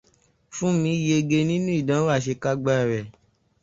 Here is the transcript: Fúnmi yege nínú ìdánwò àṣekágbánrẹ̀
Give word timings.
Fúnmi 0.55 0.91
yege 1.07 1.37
nínú 1.49 1.71
ìdánwò 1.81 2.09
àṣekágbánrẹ̀ 2.15 3.05